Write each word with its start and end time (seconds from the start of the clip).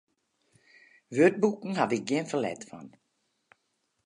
Wurdboeken 1.15 1.73
haw 1.79 1.91
ik 1.97 2.03
gjin 2.07 2.29
ferlet 2.29 2.61
fan. 2.69 2.87